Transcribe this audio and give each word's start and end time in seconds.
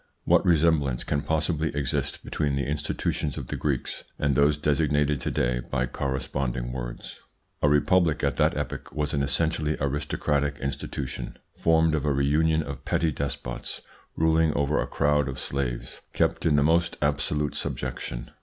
What 0.25 0.43
resemblance 0.43 1.03
can 1.03 1.21
possibly 1.21 1.69
exist 1.75 2.23
between 2.23 2.55
the 2.55 2.65
institutions 2.65 3.37
of 3.37 3.49
the 3.49 3.55
Greeks 3.55 4.03
and 4.17 4.33
those 4.33 4.57
designated 4.57 5.21
to 5.21 5.29
day 5.29 5.59
by 5.69 5.85
corresponding 5.85 6.71
words? 6.71 7.19
A 7.61 7.69
republic 7.69 8.23
at 8.23 8.37
that 8.37 8.57
epoch 8.57 8.91
was 8.91 9.13
an 9.13 9.21
essentially 9.21 9.77
aristocratic 9.79 10.57
institution, 10.57 11.37
formed 11.55 11.93
of 11.93 12.03
a 12.05 12.13
reunion 12.13 12.63
of 12.63 12.83
petty 12.83 13.11
despots 13.11 13.81
ruling 14.15 14.51
over 14.55 14.81
a 14.81 14.87
crowd 14.87 15.29
of 15.29 15.37
slaves 15.37 16.01
kept 16.13 16.47
in 16.47 16.55
the 16.55 16.63
most 16.63 16.97
absolute 17.03 17.53
subjection. 17.53 18.31